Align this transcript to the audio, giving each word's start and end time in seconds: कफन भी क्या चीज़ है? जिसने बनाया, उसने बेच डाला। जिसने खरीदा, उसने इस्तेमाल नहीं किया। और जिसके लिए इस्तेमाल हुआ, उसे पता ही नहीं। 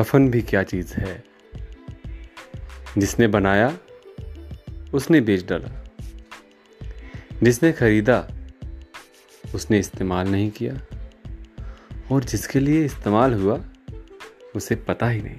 कफन 0.00 0.30
भी 0.30 0.42
क्या 0.42 0.62
चीज़ 0.62 0.94
है? 0.94 1.24
जिसने 2.98 3.26
बनाया, 3.26 3.78
उसने 4.94 5.20
बेच 5.20 5.46
डाला। 5.46 5.84
जिसने 7.42 7.72
खरीदा, 7.72 8.28
उसने 9.54 9.78
इस्तेमाल 9.78 10.28
नहीं 10.28 10.50
किया। 10.50 10.80
और 12.12 12.24
जिसके 12.24 12.60
लिए 12.60 12.84
इस्तेमाल 12.84 13.34
हुआ, 13.34 13.64
उसे 14.56 14.74
पता 14.74 15.08
ही 15.08 15.22
नहीं। 15.22 15.38